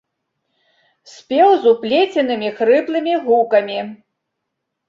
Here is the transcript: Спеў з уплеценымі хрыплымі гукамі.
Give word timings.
Спеў 1.15 1.49
з 1.65 1.73
уплеценымі 1.75 2.49
хрыплымі 2.57 3.13
гукамі. 3.29 3.79